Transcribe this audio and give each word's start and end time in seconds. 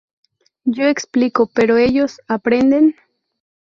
Yo 0.63 0.87
explico 0.87 1.45
pero 1.53 1.77
ellos…¿aprenden? 1.77 2.95